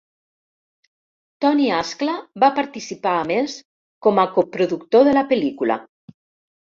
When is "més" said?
3.33-3.59